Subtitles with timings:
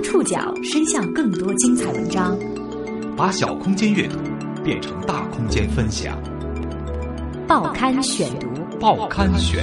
[0.00, 2.38] 将触角伸向更多精彩文章，
[3.16, 4.16] 把小空间阅读
[4.64, 6.18] 变成大空间分享。
[7.46, 9.62] 报刊选读，报刊选，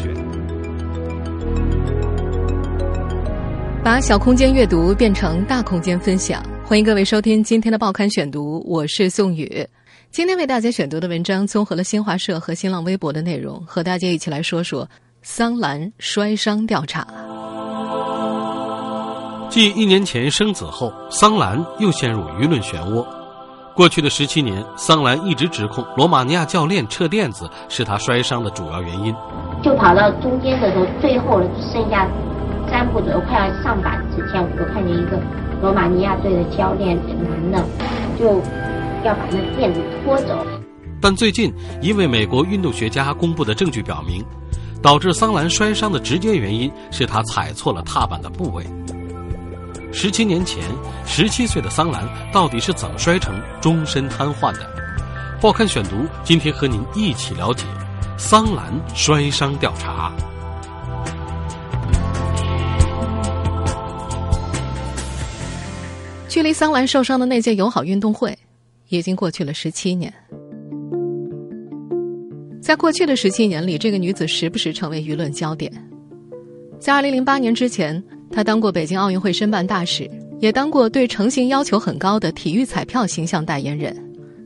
[3.83, 6.44] 把小空间阅读变成大空间分享。
[6.63, 9.65] 欢迎各位收听今天的报刊选读，我是宋宇。
[10.12, 14.88] 今天为大家选读的文章综合了新华社和新浪微博的内容，和大家一起来说说
[15.24, 17.08] 桑兰摔伤调查。
[19.50, 23.05] 继一年前生子后，桑兰又陷入舆论漩涡。
[23.74, 29.16] 过去的十七年，桑兰一直指控罗马尼亚教练撤垫子是他摔伤的主要原因。
[29.64, 31.41] 就跑到中间的时候，最后
[31.72, 32.08] 剩下
[32.70, 35.18] 三步左右，快要上板之前，我就看见一个
[35.62, 37.66] 罗马尼亚队的教练男的
[38.20, 38.26] 就
[39.05, 40.46] 要把那垫子拖走。
[41.00, 44.26] 但最近，一位美国运动学家公布的证据表明，
[44.82, 48.66] 导致桑兰摔伤的直接原因是他踩错了踏板的部位。
[50.00, 50.63] 十七年前，
[51.08, 54.70] 十七岁的桑兰到底是怎么摔成终身瘫痪的？
[55.41, 57.66] 报刊选读今天和您一起了解
[58.16, 60.13] 桑兰摔伤调查。
[66.30, 68.38] 距离桑兰受伤的那届友好运动会，
[68.89, 70.14] 已经过去了十七年。
[72.61, 75.71] 在过去的十七年里，这个女子时不时成为舆论焦点。
[76.80, 78.03] 在二零零八年之前。
[78.31, 83.95] 他当过北京奥运会申办大使，也当过对成型要求很高的体育彩票形象代言人。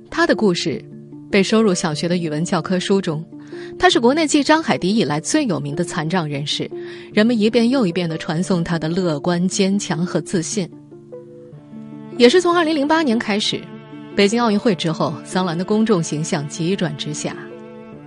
[0.10, 0.84] 他的故事
[1.30, 3.24] 被收入小学的语文教科书中。
[3.78, 6.70] 他是国内继张海迪以来最有名的残障人士，
[7.14, 10.70] 人们一遍又一遍的传颂他的乐观、坚强和自信。
[12.18, 13.60] 也是从2008年开始，
[14.16, 17.36] 北京奥运会之后，桑兰的公众形象急转直下。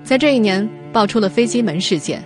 [0.02, 2.22] 在这一年，爆出了飞机门事件，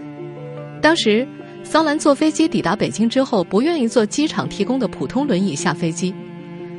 [0.81, 1.27] 当时。
[1.65, 6.15] 桑兰坐飞机抵达北京之后，不愿意坐机场提供的普通轮椅下飞机，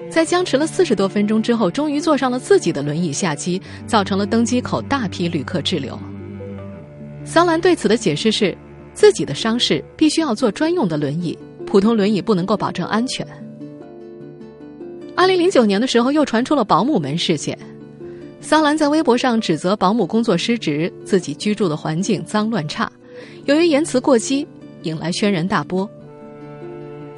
[0.10, 5.98] 在僵持了四十多分钟之后，终于坐上了自己的轮椅下机，造成了登机口大批旅客滞留。
[7.24, 8.58] 桑兰对此的解释是，
[8.94, 13.26] 自己的伤势必须要坐专用的轮椅，普通轮椅不能够保证安全。
[15.16, 17.56] 二零零九年的时候，又传出了保姆门事件，
[18.42, 22.92] 桑兰在微博上指责保姆工作失职，自己居住的环境脏乱差，
[23.46, 24.48] 由于言辞过激。
[24.84, 25.90] 引来轩然大波。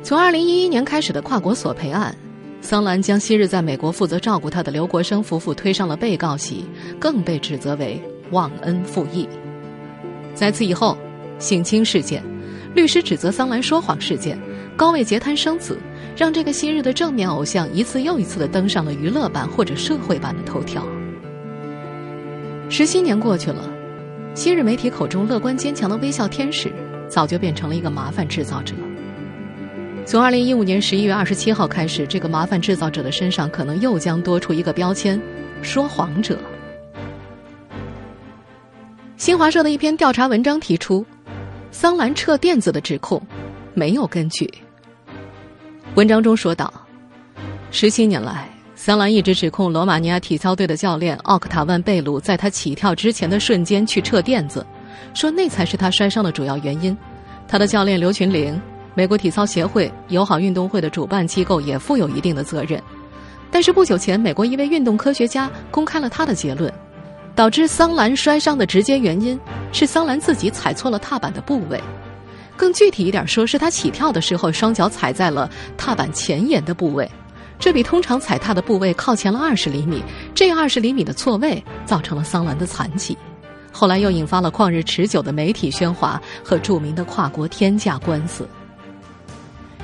[0.04, 2.16] 从二零一一年开始的跨国索赔案，
[2.60, 6.66] 桑兰将昔日在美国负责照顾她的刘国生夫妇推上了被告席，
[7.00, 8.02] 更被指责为
[8.32, 9.28] 忘恩负义。
[10.34, 10.98] 在此以后，
[11.38, 12.24] 性侵事件、
[12.74, 14.40] 律师指责桑兰说谎事件、
[14.76, 15.78] 高位截瘫生子，
[16.18, 20.84] 让这个昔日的正面偶像一次又一次的登上了娱乐版或者社会版的头条。
[22.70, 23.70] 十七年过去了，
[24.34, 26.72] 昔日媒体口中乐观坚强的微笑天使。
[27.12, 28.74] 早就变成了一个麻烦制造者。
[30.06, 35.22] 从二零一五年十一月二十七号开始，这个麻烦制造者的身上可能又将多出一个标签——
[35.62, 36.40] 说谎者。
[39.18, 41.06] 新华社的一篇调查文章提出，
[41.70, 43.22] 桑兰撤垫子的指控
[43.74, 44.50] 没有根据。
[45.96, 46.74] 文章中说道：
[47.70, 54.66] 十七年来，桑兰一直指控罗马尼亚体操队的教练奥克塔万贝鲁在他起跳之前的瞬间去撤垫子。
[55.14, 56.98] 说那才是他摔伤的主要原因，
[57.48, 58.60] 他的教练刘群玲、
[58.94, 62.82] 美国体操协会、友好运动会的主办机构也负有一定的责任。
[63.50, 66.72] 但是不久前，美国一位运动科学家公开了他的结论：
[67.36, 69.38] 导致桑兰摔伤的直接原因
[69.74, 71.82] 是桑兰自己踩错了踏板的部位。
[72.56, 77.10] 更具体一点说，是他起跳的时候双脚踩在了踏板前沿的部位，
[77.60, 80.04] 这比通常踩踏的部位靠前了二十厘米。
[80.36, 83.18] 这二十厘米的错位造成了桑兰的残疾。
[83.72, 88.48] 后来又引发了旷日持久的媒体喧哗和著名的跨国天价官司。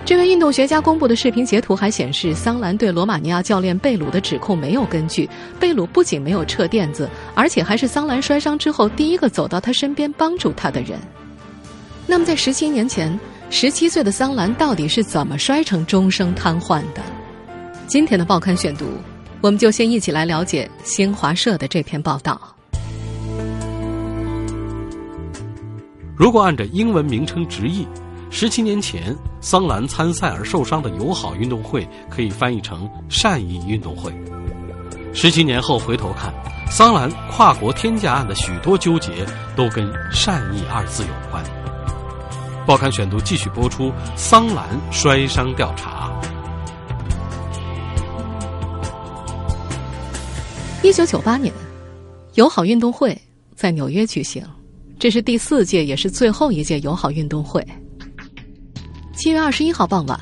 [0.05, 5.29] 这位运动学家公布的视频截图还显示，桑兰对罗马尼亚教练贝鲁的指控没有根据。
[5.59, 10.97] 贝鲁不仅没有撤垫子，而且还是桑兰摔伤之后第一个走到他身边帮助他的人。
[12.05, 17.01] 那么，在十七年前，十七岁的桑兰到底是怎么摔成终生瘫痪的？
[17.85, 18.85] 今天的报刊选读，
[19.41, 22.56] 我们就先一起来了解新华社的这篇报道。
[26.17, 27.87] 如果按照英文名称直译，
[28.31, 34.11] 十七年前桑兰参赛而受伤的友好运动会可以翻译成善意运动会。
[35.13, 36.33] 十七年后回头看，
[36.71, 39.23] 桑兰跨国天价案的许多纠结
[39.55, 41.43] 都跟善意二字有关。
[42.65, 46.11] 报刊选读继续播出：桑兰摔伤调查。
[50.81, 51.53] 一九九八年，
[52.33, 53.15] 友好运动会
[53.55, 54.43] 在纽约举行。
[54.99, 57.65] 这是第四届，也是最后一届友好运动会。
[59.15, 60.19] 七月二十一号傍晚，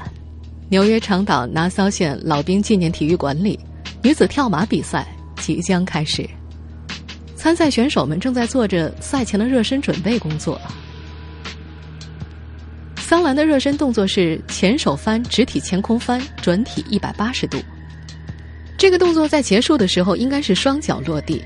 [0.70, 3.58] 纽约长岛拿骚县老兵纪念体育馆里，
[4.04, 5.08] 女子跳马比赛
[5.38, 6.30] 即将开始。
[7.36, 10.60] 参赛选手们正在做着赛前的热身准备工作。
[12.98, 17.58] 桑兰的热身动作是前手翻、直体前空翻、转体一百八十度。
[18.78, 21.42] 这个动作在结束的时候应该是双脚落地，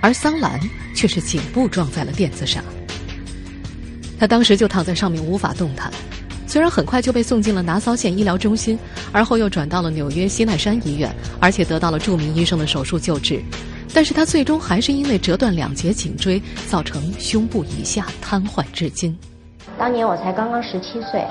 [0.00, 0.60] 而桑兰
[0.94, 2.62] 却是颈部撞在了垫子上。
[4.18, 5.90] 他当时就躺在上面无法动弹。
[6.46, 8.78] 虽然很快就被送进了拿骚县医疗中心，
[9.10, 13.42] 而后又转到了纽约西奈山医院，而且得到了著名医生的手术救治，
[13.94, 19.16] 但是他最终还是因为折断两节颈椎，造成胸部以下瘫痪至今。
[19.78, 21.24] 当年我才刚刚十七岁，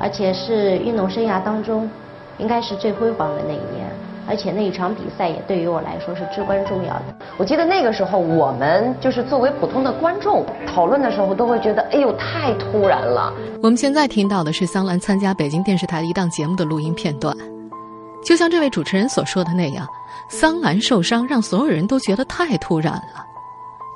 [0.00, 1.90] 而且是运动生涯当中，
[2.38, 3.90] 应该是最辉煌的那一年。
[4.28, 7.16] 而且那一场比赛也对于我来说是至关重要的。
[7.38, 13.32] 我记得那个时候，我们就是作为普通的观众讨论的时候，都会觉得，哎呦，太突然了。
[13.62, 17.34] 我们现在听到的是桑兰参加北京电视台一档节目的录音片段，
[18.24, 19.86] 就像这位主持人所说的那样，
[20.28, 23.24] 桑兰受伤让所有人都觉得太突然了。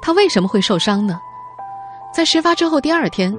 [0.00, 1.20] 他为什么会受伤呢？
[2.12, 3.36] 在事发之后第二天，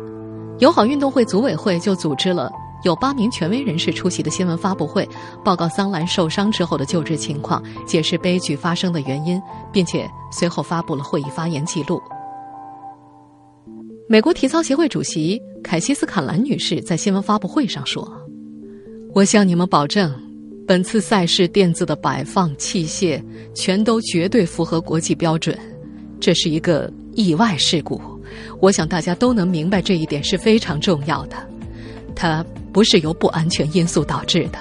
[0.60, 2.52] 友好运动会组委会就组织了。
[2.84, 5.08] 有八名权威人士出席的新闻发布会，
[5.44, 9.42] 报告桑兰受伤之后的救治情况，解释悲剧发生的原因，
[9.72, 12.02] 并且随后发布了会议发言记录。
[14.10, 18.06] 美国体操协会主席凯西斯·坎兰女士在新闻发布会上说
[19.16, 20.14] ：“我向你们保证，
[20.68, 23.24] 本次赛事垫子的摆放器械
[23.56, 25.58] 全都绝对符合国际标准。
[26.20, 28.00] 这是一个意外事故，
[28.60, 31.36] 我想大家都能明白这一点是非常重要的。
[32.24, 34.58] 它。”不是由不安全因素导致的。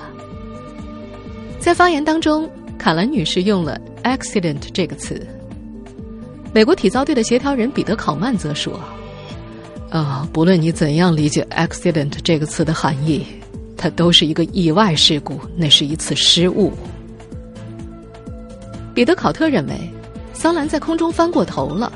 [1.58, 5.26] 在发言当中，卡兰女士用了 “accident” 这个词。
[6.52, 8.78] 美国体操队的协调人彼得考曼则说
[9.88, 13.24] ：“啊，不论你怎样理解 ‘accident’ 这个词的含义，
[13.78, 16.70] 它都是一个意外事故，那是一次失误。”
[18.92, 19.72] 彼得考特认为，
[20.34, 21.90] 桑兰在空中翻过头了，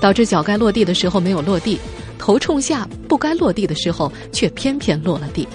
[0.00, 1.78] 导致脚该落地的时候没有落地。
[2.18, 5.46] 头冲下，不该落地的时候，却偏偏落了地。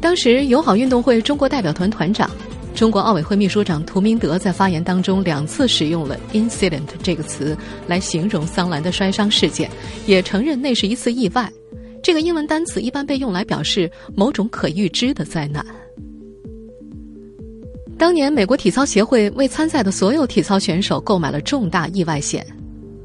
[0.00, 2.30] 当时，友好运动会中国代表团团长、
[2.74, 7.56] 中国奥委会秘书长涂明德在发言当中两次使用了 “incident” 这个词
[7.86, 9.70] 来形容桑兰的摔伤事件，
[10.06, 11.50] 也承认那是一次意外。
[12.02, 15.64] 这个英文单词一般被用来表示某种可预知的灾难。
[17.98, 22.46] 当年，美国体操协会为参赛的所有体操选手购买了重大意外险。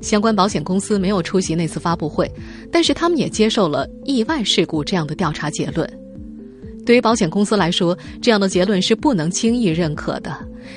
[0.06, 2.32] 相关保险公司没有出席那次发布会，
[2.72, 5.90] 但是他们也接受了意外事故这样的调查结论。
[6.86, 10.32] 对于保险公司来说，这样的结论是不能轻易认可的，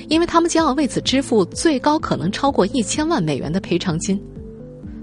[0.08, 4.18] 因为他们将要为此支付最高可能超过一千万美元的赔偿金。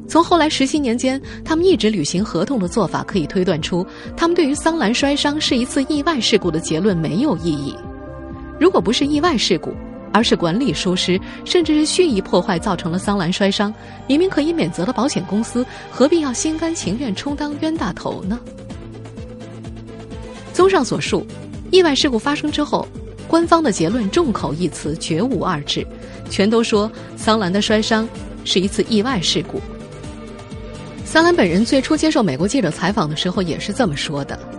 [0.08, 3.86] 从后来十七年间他们一直履行合同的做法可以推断出，
[4.18, 7.76] 他们对于桑兰摔伤是一次意外事故的结论没有异议。
[8.60, 9.72] 如果不是意外事故，
[10.16, 13.74] 而是管理疏失，甚至是蓄意破坏，造成了桑兰摔伤。
[14.08, 18.40] 明明可以免责的保险公司，何必要心甘情愿充当冤大头呢？
[20.54, 21.28] 综上所述，
[21.70, 22.88] 意外事故发生之后，
[23.28, 25.86] 官方的结论众口一词，绝无二致，
[26.30, 28.08] 全都说桑兰的摔伤
[28.46, 29.60] 是一次意外事故。
[31.04, 34.55] 桑兰本人最初接受美国记者采访的时候，也是这么说的。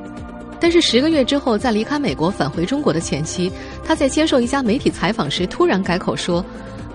[0.58, 3.52] 但是十个月之后，在离开美国返回中国的前夕，
[3.84, 6.42] 他在接受一家媒体采访时突然改口说：“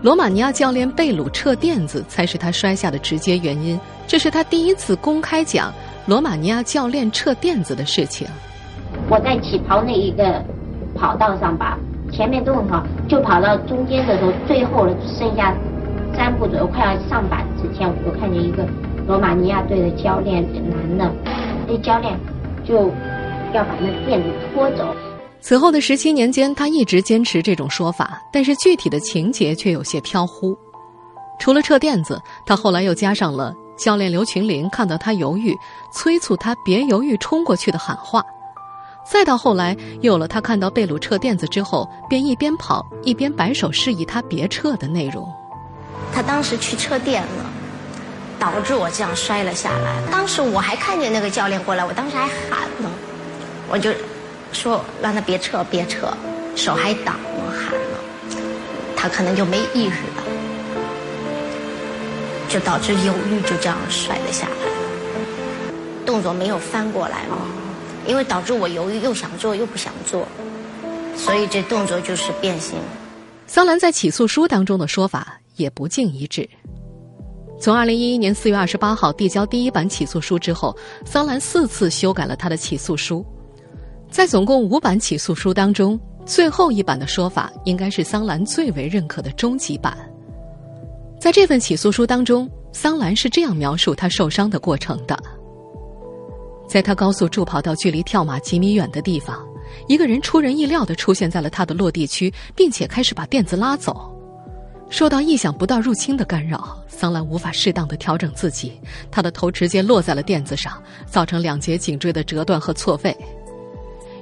[0.02, 5.72] 罗马尼亚教练贝鲁撤垫子才是他摔下的直接原因。”这是他第一次公开讲
[6.08, 8.28] 罗马尼亚教练撤垫子的事情。
[9.08, 10.44] 我在起跑那一个
[10.96, 11.78] 跑道上吧，
[12.12, 14.88] 前面都很好，就跑到中间的时候，最后
[15.18, 15.56] 剩下
[16.18, 18.66] 三步左右，快要上板之前，我就看见一个
[19.08, 21.12] 罗马尼亚队的教练，男的，
[21.68, 22.20] 那教练
[22.66, 22.92] 就。
[23.54, 24.96] 要把那垫子拖走。
[25.42, 30.56] 此后的十七年间，他一直坚持这种说法，但是具体的情节却有些飘忽。
[31.40, 35.56] 除了撤垫子，他后来又加上了教练刘群林看到他犹豫，
[35.92, 38.24] 催促他别犹豫，冲过去的喊话。
[39.04, 45.28] 再到后来，又有了他看到贝鲁撤垫子之后，便一边跑一边摆手示意他别撤的内容。
[46.14, 47.46] 他当时去撤垫了，
[48.38, 49.96] 导致我这样摔了下来。
[50.12, 52.92] 当时我还看见那个教练过来，我当时还喊呢。
[53.72, 53.90] 我就
[54.52, 56.14] 说让他别撤，别撤，
[56.58, 57.98] 手还挡，我喊了，
[58.98, 60.24] 他可能就没意识到，
[62.50, 65.74] 就导致犹豫，就这样摔了下来，
[66.06, 67.38] 动作没有翻过来嘛，
[68.06, 70.28] 因为导致我犹豫，又想做又不想做，
[71.16, 72.78] 所以这动作就是变形。
[73.48, 76.50] 桑兰在起诉书当中的说法也不尽一致。
[77.58, 80.76] 从二零一一年四月二十八号递交第一版起诉书之后，
[81.06, 83.26] 桑兰四次修改了他的起诉书。
[84.12, 89.98] 在总共五版起诉书当中，最后一版的说法应该是桑兰最为认可的终极版。
[91.18, 95.18] 在这份起诉书当中，桑兰是这样描述他受伤的过程的：
[96.68, 99.40] 在他高速助跑到距离跳马几米远的地方，
[99.88, 104.14] 一个人出人意料的出现在了他的落地区，并且开始把垫子拉走。
[104.90, 108.74] 受到意想不到入侵的干扰，桑兰无法适当的调整自己，
[109.10, 110.74] 他的头直接落在了垫子上，
[111.06, 113.16] 造成两节颈椎的折断和错位。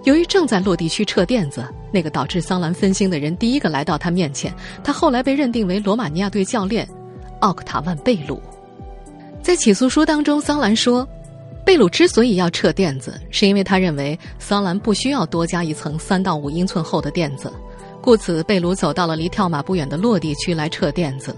[0.10, 1.63] 由于正在落地区撤垫子，
[1.94, 4.51] 那个导致桑兰分心的人第一个来到他面前。
[4.84, 6.89] 他后来被认定为罗马尼亚队教练
[7.42, 8.42] 奥克塔万·贝鲁。
[9.44, 11.08] 在起诉书当中，桑兰说，
[11.63, 17.54] 贝鲁之所以要撤垫子，是因为他认为桑兰不需要多加一层三到五英寸厚的垫子，
[18.01, 21.36] 故此贝鲁走到了离跳马不远的落地区来撤垫子。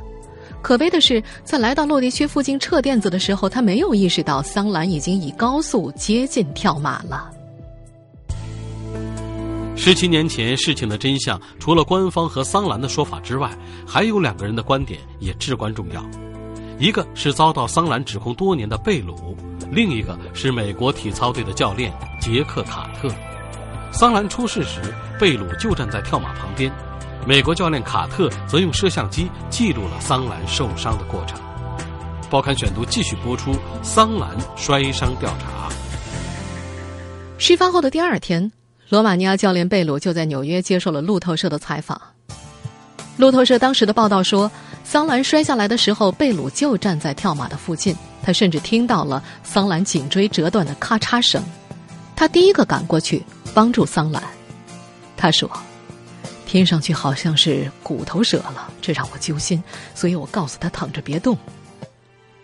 [0.62, 7.30] 可悲的是，在来到落地区附近撤垫子的时候，他没有意识到桑兰已经以高速接近跳马了。
[9.76, 13.50] 十七年前事情的真相，除了官方和桑兰的说法之外，
[13.88, 16.06] 还有两个人的观点也至关重要。
[16.78, 19.36] 一个是遭到桑兰指控多年的贝鲁，
[19.72, 23.10] 另一个是美国体操队的教练杰克卡特。
[23.92, 24.82] 桑兰出事时，
[25.20, 26.72] 贝鲁就站在跳马旁边，
[27.26, 31.40] 美国教练卡特则用摄像机记录了桑兰受伤的过程。
[32.30, 35.70] 报刊选读继续播出：桑兰摔伤调查。
[37.40, 38.52] 事发后的第二天。
[38.92, 42.02] 罗马尼亚教练贝鲁就在纽约接受了路透社的采访。
[43.16, 44.52] 路透社当时的报道说，
[44.84, 51.42] 桑兰摔下来的时候，贝鲁就站在跳马的附近，他甚至听到了桑兰颈椎折断的咔嚓声。
[52.18, 54.22] 他第一个赶过去帮助桑兰。
[55.16, 55.50] 他说
[56.46, 59.64] ：“听上去好像是骨头折了，这让我揪心，
[59.96, 61.38] 所以我告诉他躺着别动。”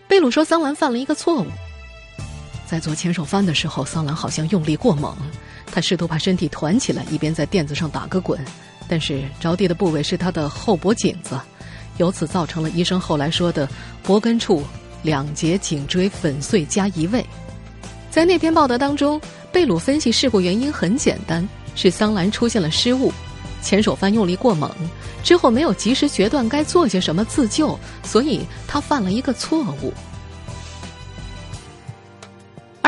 [0.08, 1.46] 贝鲁说，桑兰犯了一个错误，
[2.66, 5.14] 在做前手翻的时候，桑兰好像用力过猛。
[5.70, 8.38] 他试图把身体团起来，一边在垫子上打个滚，
[8.88, 11.38] 但是着地的部位是他的后脖颈子，
[11.98, 13.68] 由此造成了医生后来说的
[14.02, 14.64] 脖根处
[15.02, 17.24] 两节颈椎粉碎加移位。
[18.10, 19.20] 在那篇报道当中，
[19.52, 21.46] 贝鲁分析事故原因很简单，
[21.76, 23.12] 是桑兰出现了失误，
[23.62, 24.70] 前手翻用力过猛，
[25.22, 29.92] 之后没有及时决断该做些什么自救，所以他犯了一个错误。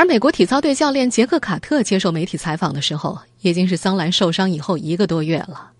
[0.01, 5.73] 而美国体操队教练杰克·卡特接受媒体采访的时候，已经是桑兰受伤以后一个多月了。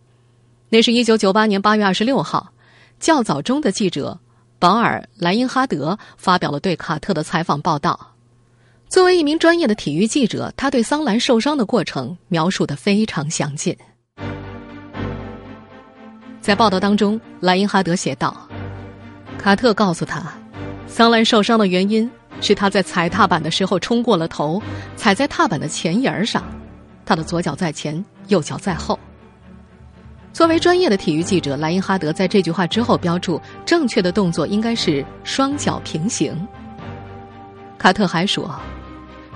[0.69, 2.53] 那是一九九八年八月二十六号，
[2.99, 4.19] 较早中的记者
[4.59, 8.13] 保尔·莱因哈德发表了对卡特的采访报道。
[8.87, 13.75] 作为一名专业的体育记者，他对桑兰受伤的过程描述的非常详尽。
[16.41, 18.47] 在报道当中，莱因哈德写道
[19.41, 20.31] ：“卡特告诉他，
[20.85, 22.07] 桑兰受伤的原因。”
[22.39, 24.61] 是他在踩踏板的时候冲过了头，
[24.95, 26.43] 踩在踏板的前沿上，
[27.05, 28.97] 他的左脚在前，右脚在后。
[30.33, 36.47] 作为专业的体育记者，莱因哈德在这句话之后标注：正确的动作应该是双脚平行。
[37.77, 38.49] 卡特还说，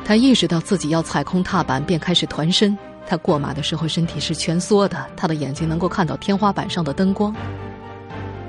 [0.05, 2.77] 他意识到自己要踩空踏板，便开始团身。
[3.05, 7.35] 他过马的时候身体是蜷缩的，他的眼睛能够看到天花板上的灯光。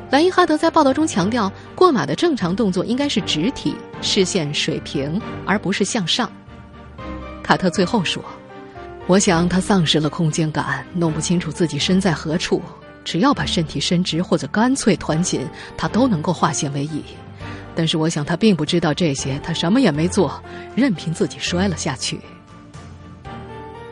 [0.08, 6.30] 莱因哈德在报道中强调，过马的正常动作应该是直体，视线水平，而不是向上。
[7.42, 8.25] 卡特最后说
[9.08, 12.62] ：“我想他丧失了空间感，弄不清楚自己身在何处。
[13.04, 15.46] 只要把身体伸直或者干脆团紧，
[15.76, 17.02] 他都能够化险为夷。
[17.75, 20.42] 但是我想他并不知道这些，他什么也没做，
[20.75, 22.20] 任凭自己摔了下去。”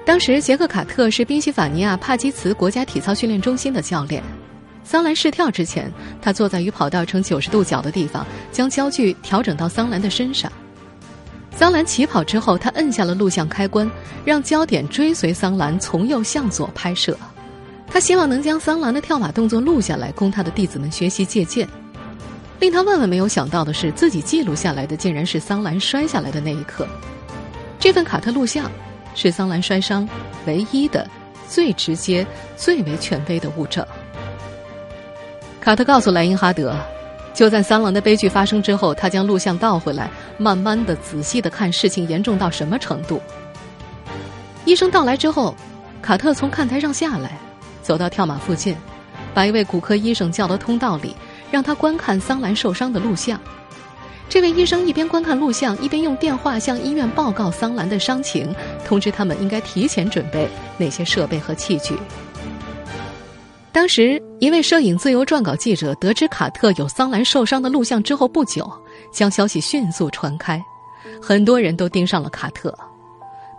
[0.06, 4.23] 当时，杰克·卡特是宾夕法尼亚帕基茨国家体操训练中心的教练。
[4.85, 10.53] 桑兰试跳之前，他坐在与跑道呈九十度角的地方，将焦距调整到桑兰的身上。
[11.57, 13.91] 桑兰起跑之后，他摁下了录像开关，
[14.25, 17.17] 让焦点追随桑兰从右向左拍摄。
[17.87, 21.67] 他希望能将桑兰的跳马动作录下来，供他的弟子们学习借鉴。
[22.61, 26.87] 令他万万没有想到的是，自己记录下来的竟然是桑兰摔下来的那一刻。
[27.79, 28.71] 这份卡特录像，
[29.14, 30.09] 是桑兰摔伤
[30.47, 31.09] 唯一的、
[31.49, 32.26] 最直接、
[32.57, 33.87] 最为权威的物证。
[35.64, 36.76] 卡特告诉莱因哈德，
[37.33, 43.18] 就在桑兰的悲剧发生之后，他将录像倒回来，慢慢的、仔细的看事情严重到什么程度。
[44.66, 45.54] 医生到来之后，
[46.02, 47.38] 卡特从看台上下来，
[47.80, 48.76] 走到跳马附近，
[49.33, 51.16] 把一位骨科医生叫到通道里，
[51.50, 53.40] 让他观看桑兰受伤的录像。
[54.28, 58.54] 这位医生一边观看录像，一边用电话向医院报告桑兰的伤情，
[58.85, 61.97] 通知他们应该提前准备哪些设备和器具。
[63.75, 68.71] 当时，一位摄影自由撰稿记者得知卡特有桑兰受伤的录像之后不久，
[69.11, 70.64] 将消息迅速传开，
[71.21, 72.73] 很多人都盯上了卡特。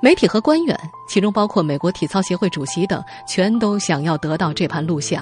[0.02, 5.22] 媒体和官员，其中包括美国体操协会主席等，全都想要得到这盘录像。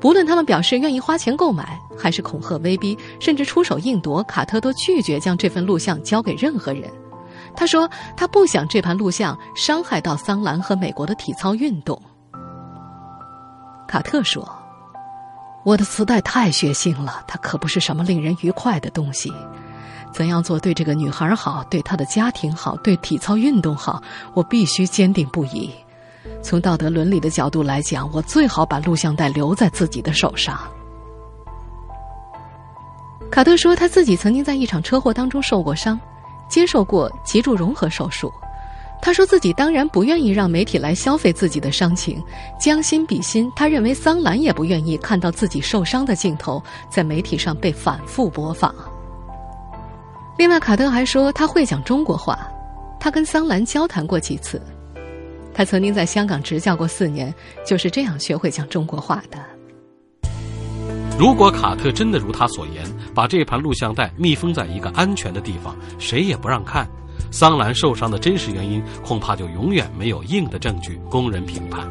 [0.00, 6.90] 不论他们表示愿意花钱购买，还是恐吓威逼，甚至出手硬夺，卡特都拒绝将这份录像交给任何人。
[7.54, 12.00] 他说：“他不想这盘录像伤害到桑兰和美国的体操运动。”
[13.86, 14.46] 卡特说
[15.64, 19.32] ：“我的磁带太血腥了，它可不是什么令人愉快的东西。
[20.12, 24.02] 怎样做对这个女孩好，对她的家庭好，对体操运动好，
[24.34, 25.70] 我必须坚定不移。
[26.42, 30.58] 从道德伦理的角度来讲，我最好把录像带留在自己的手上。”
[33.30, 35.98] 卡特说：“他自己曾经在一场车祸当中受过伤。”
[36.48, 38.32] 接受过脊柱融合手术，
[39.00, 42.20] 他说自己当然不愿意让媒体来消费自己的伤情，
[42.60, 46.60] 将心比心，他认为桑兰也不愿意看到自己受伤的镜头
[46.90, 48.74] 在媒体上被反复播放。
[50.38, 52.48] 另外，卡特还说他会讲中国话，
[52.98, 54.60] 他跟桑兰交谈过几次，
[55.54, 57.32] 他曾经在香港执教过四年，
[57.64, 59.38] 就是这样学会讲中国话的。
[61.18, 62.84] 如果卡特真的如他所言，
[63.14, 66.86] 把这盘录像带密封在一个安全的地方，谁也不让看，
[67.38, 71.86] 桑兰受伤的真实原因恐怕就永远没有硬的证据供人评判。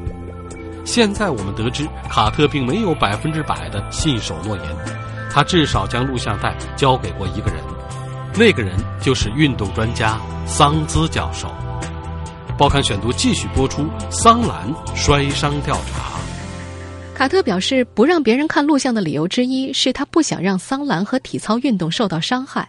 [0.84, 4.66] 现在我们得知，卡特并没有百分之百的信守诺言，
[5.30, 7.64] 他至少将录像带交给过一个人，
[8.36, 11.48] 那个人就是运动专家桑兹教授。
[12.58, 16.18] 报刊选读继续播出：桑兰摔伤调查。
[17.14, 22.68] 卡特表示，不让别人看录像的理由之一是他不想让桑兰和体操运动受到伤害，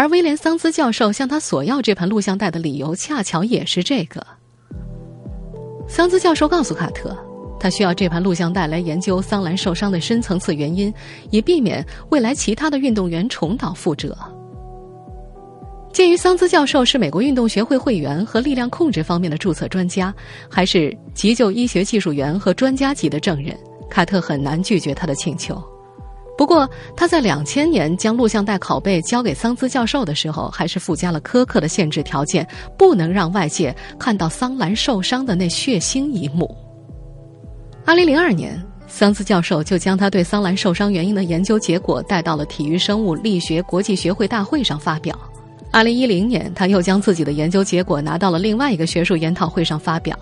[0.00, 4.26] 而威廉·桑兹教授向他索要这盘录像带的理由恰巧也是这个。
[5.86, 7.14] 桑兹教授告诉卡特，
[7.60, 10.90] 他需要这盘录像带来研究桑兰受伤的深层次原因，
[11.30, 14.16] 以避免未来其他的运动员重蹈覆辙。
[15.92, 20.14] 鉴于桑兹教授是美国运动学会会员和力量控制方面的注册专家，
[20.48, 23.54] 还是急救医学技术员和专家级的证人，
[23.90, 25.62] 卡特很难拒绝他的请求。
[26.40, 32.48] 不过，他在两千年将录像带拷贝交给桑兹教授的时候，还是附加了苛刻的限制条件，
[32.78, 36.50] 不能让外界看到桑兰受伤的那血腥一幕。
[37.84, 45.14] 二零零二年，桑兹教授就将他对桑兰受伤原因的研究结果带到了体育生物力学国际学会大会上发表。
[45.70, 50.18] 二零一零年，他又将自己的研究结果拿到了另外一个学术研讨会上发表。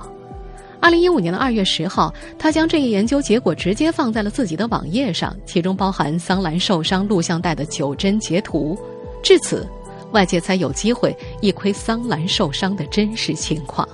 [0.80, 8.78] 二零一五年的二月十号，他将这一研究结果直接放在了自己的网页上，其中包含桑兰受伤录像带的九帧截图。
[9.22, 9.68] 至此，
[10.12, 13.86] 外界才有机会一窥桑兰受伤的真实情况。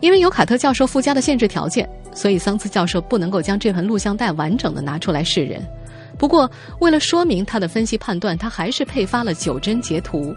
[0.00, 5.60] 因为有卡特教授附加的限制条件，所以桑茨教授不能够将这份录像带完整的拿出来示人。
[6.16, 10.32] 不过，为了说明他的分析判断，他还是配发了九帧截图。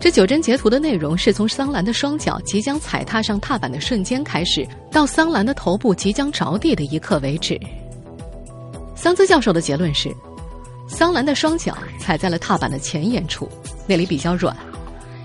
[0.00, 7.60] 这九帧截图的内容是从桑兰的双脚即将踩踏上踏板的瞬间开始，到桑兰的头部即将着地的一刻为止。
[8.96, 10.10] 桑兹教授的结论是，
[10.88, 13.46] 桑兰的双脚踩在了踏板的前沿处，
[13.86, 14.56] 那里比较软，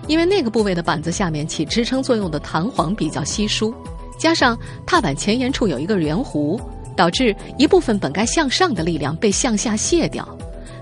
[0.08, 3.74] 因为那个部位的板子下面起支撑作用的弹簧比较稀疏，
[4.20, 6.60] 加上踏板前沿处有一个圆弧。
[6.98, 10.26] 导致一部分本该向上的力量被向下卸掉，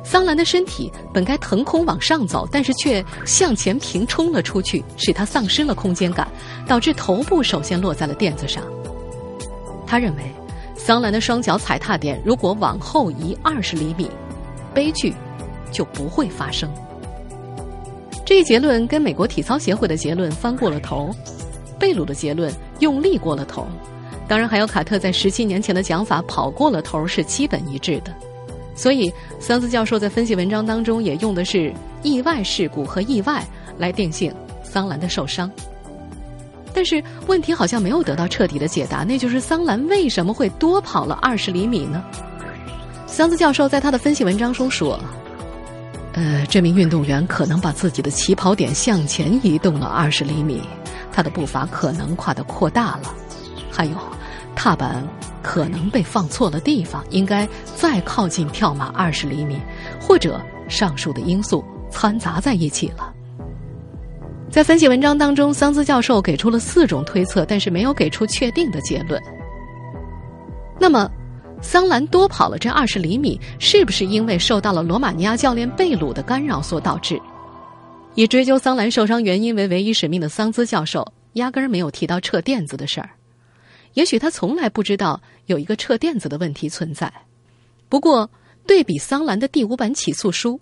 [0.03, 6.27] 桑兰的身体本该腾空往上走，但是却向前平冲了出去，使他丧失了空间感，
[6.67, 8.63] 导致头部首先落在了垫子上。
[9.87, 10.23] 他认为，
[10.75, 14.11] 桑兰的双脚踩踏点如果往后移二十厘米，
[14.73, 15.13] 悲剧
[15.71, 16.69] 就不会发生。
[18.25, 21.09] 这一结论跟美国体操协会的结论翻过了头，
[21.79, 23.65] 贝鲁的结论用力过了头。
[24.27, 28.13] 当然，还有卡特在十七年前的讲法跑过了头，是基本一致的。
[28.75, 33.45] 所以，桑斯教授在分析文章当中也用的是意外事故和意外
[33.77, 34.33] 来定性
[34.63, 35.49] 桑兰的受伤。
[36.73, 42.03] 但是，问题好像没有得到彻底的解答，那就是桑兰为什么会多跑了二十厘米呢？
[43.05, 44.99] 桑斯教授在他的分析文章中说
[46.13, 50.63] ：“呃，这名运动员可能把自己的起跑点向前移动了二十厘米，
[51.11, 53.15] 他的步伐可能跨的扩大了。”
[53.69, 53.95] 还有，
[54.55, 55.05] 踏板
[55.41, 59.59] 可能被放错了地方，应该再靠近跳马二十厘米，
[59.99, 63.13] 或者上述的因素掺杂在一起了。
[64.49, 69.19] 在分析文章当中，桑兹教授给出了四种推测，但是没有给出确定的结论。
[70.79, 71.09] 那么，
[71.61, 77.19] 桑兰多跑了这二十厘米，是不是因为受到了罗马尼亚教练贝鲁的干扰所导致？
[78.15, 83.09] 以追究桑兰受伤原因为唯一使命的桑兹教授，压根儿没有提到撤垫子的事儿。
[83.93, 87.11] 也许他从来不知道有一个撤垫子的问题存在。
[87.89, 88.29] 不过，
[88.65, 90.59] 对比桑兰的第五版起诉书，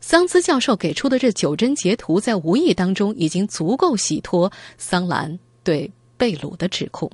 [0.00, 7.10] 桑兹教授给出的这九帧截图，在无意当中已经足够洗脱桑兰对贝鲁的指控。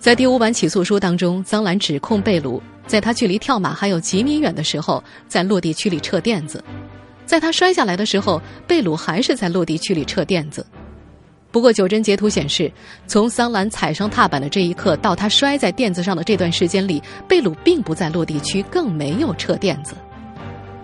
[0.00, 6.58] 在第五版起诉书当中，桑兰指控贝鲁在他距离跳马还有几米远的时候，在落地区里撤垫子；
[7.24, 10.66] 在他摔下来的时候，贝鲁还是在落地区里撤垫子。
[11.52, 12.72] 不过，九帧截图显示，
[13.06, 19.94] 从桑兰踩上踏板的这一刻到他摔在垫子上的这段时间里，贝鲁并不在落地区，更没有撤垫子。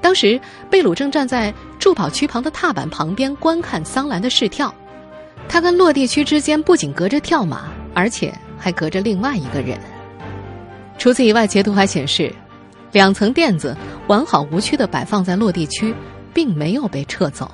[0.01, 4.73] 当时，贝鲁正站在助跑区旁的踏板旁边观看桑兰的试跳，
[5.49, 8.33] 他跟落地区之间不仅隔着跳马，而且。
[8.61, 9.79] 还隔着另外一个人。
[10.99, 12.35] 除此以外，截图还显示，
[12.91, 13.77] 两层垫子
[14.09, 15.95] 完好无缺的摆放在落地区，
[16.35, 17.49] 并没有被撤走。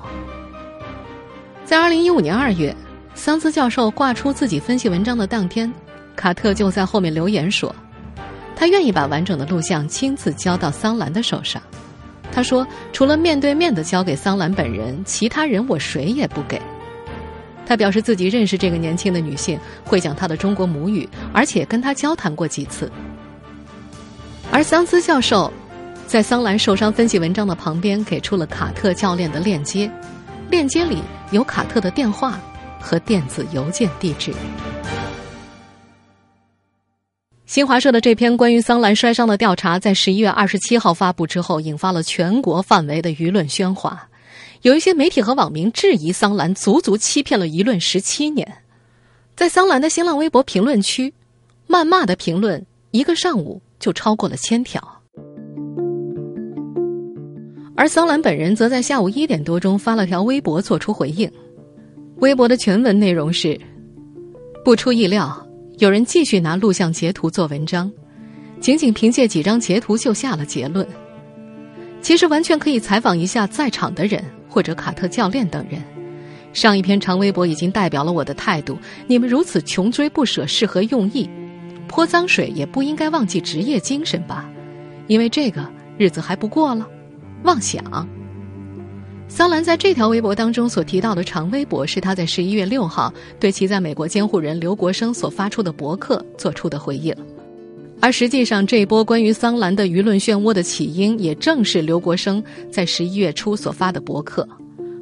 [1.63, 2.75] 在二零一五年二月，
[3.15, 5.71] 桑兹教授挂出自己分析文章的当天，
[6.15, 7.73] 卡特就在后面留言说，
[8.55, 11.59] 他愿意把完整的录像亲自交到桑兰的手上。
[12.31, 16.61] 他说，除了面对面的交给桑兰本人，其他人我谁也不给。
[17.65, 22.91] 他表示自己认识这个年轻的女性，会讲她的中国母语，而且跟她交谈过几次。
[24.51, 25.51] 而桑兹教授
[26.05, 29.89] 在桑兰受伤分析文章的旁边给出了卡特教练的链接，
[30.51, 31.01] 链接里
[31.31, 32.39] 有卡特的电话
[32.85, 34.31] 和电子邮件地址。
[37.47, 44.07] 新华社的这篇关于桑兰摔伤的调查，在十一月二十七号发布之后，引发了全国范围的舆论喧哗。
[44.61, 48.47] 有一些媒体和网民质疑桑兰足足欺骗了舆论十七年，
[49.35, 51.13] 在桑兰的新浪微博评论区，
[51.67, 54.81] 谩骂的评论一个上午就超过了千条，
[57.75, 61.31] 而桑兰本人则在下午一点多钟发了条微博做出回应。
[62.17, 63.59] 微博的全文内容是：
[64.63, 65.47] 不出意料，
[65.79, 67.91] 有人继续拿录像截图做文章，
[68.59, 70.87] 仅仅凭借几张截图就下了结论。
[72.01, 74.23] 其实完全可以采访一下在场的人。
[74.47, 75.83] 或者卡特教练等人，
[76.53, 78.77] 上一篇长微博已经代表了我的态度。
[79.05, 81.29] 你们如此穷追不舍，是何用意？
[81.89, 84.49] 泼脏水也不应该忘记职业精神吧？
[85.07, 86.87] 因为这个日子还不过了，
[87.43, 87.83] 妄想。
[89.27, 97.13] 桑兰在这条微博当中所提到的长微博，是他在十一月六号对其在美国监护人刘国生所发出的博客做出的回应。
[97.99, 104.47] 而实际上，这一波关于桑兰的舆论漩涡的起因，也正是刘国生在十一月初所发的博客。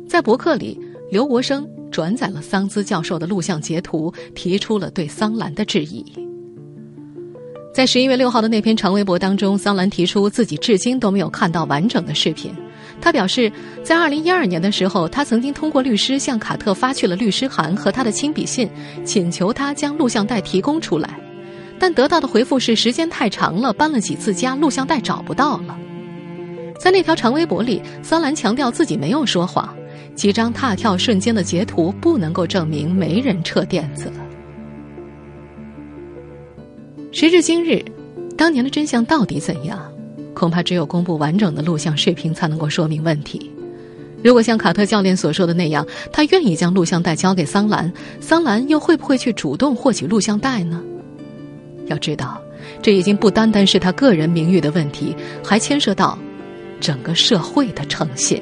[0.08, 0.80] 在博客里，
[1.12, 6.04] 刘国生转载了桑兹教授的录像截图，提出了对桑兰的质疑。
[7.74, 12.54] 在十一月六号的那篇长微博当中，桑兰提出自己至今都没有看到完整的视频。
[13.04, 13.52] 他表示，
[13.84, 18.70] 在二零一二年的时候，他曾经通过律师向卡特发去了律师函和他的亲笔信，
[19.04, 21.20] 请求他将录像带提供出来。
[21.78, 25.78] 但得到的回复是时间太长了，搬了几次家，录像带找不到了。
[26.80, 29.76] 在那条长微博里，桑兰强调自己没有说谎，
[30.16, 34.10] 几张踏跳瞬间的截图不能够证明没人撤垫子。
[37.12, 37.84] 时至今日，
[38.38, 39.93] 当年的真相到底怎样？
[40.34, 43.52] 恐怕只有公布完整的录像视频才能够说明问题。
[44.24, 47.92] 如果像卡特教练所说的那样，他愿意将录像带交给桑兰，
[48.22, 50.82] 桑兰又会不会去主动获取录像带呢？
[51.88, 52.42] 要知道，
[52.82, 56.18] 这已经不单单是他个人名誉的问题，还牵涉到
[56.80, 58.42] 整个社会的诚信。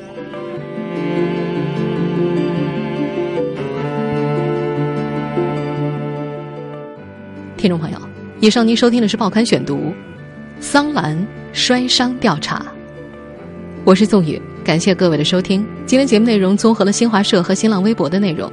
[7.58, 7.97] 听众朋友，
[8.39, 9.77] 以上您收听的是《报刊选读》，
[10.60, 11.17] 桑兰
[11.53, 12.65] 摔伤调查。
[13.83, 15.65] 我是宋宇，感谢各位的收听。
[15.85, 18.51] 今天节目内容综合了新华社和新浪微博的内容。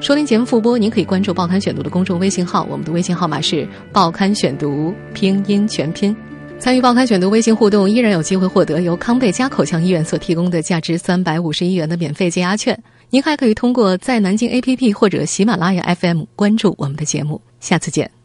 [0.00, 6.14] 收听节目复播，您可以关注《报刊选读》的公众微信号，我们的微信号码是“报刊选读”拼音全拼。
[6.58, 12.78] 参与《报刊选读》微信互动，依然有机会获得由康贝佳口腔医院所提供的价值三百五十一元的免费解压券。
[13.10, 17.40] 您还可以通过在南京 APP 或者喜马拉雅 FM 关注我们的节目。
[17.60, 18.16] 下次见。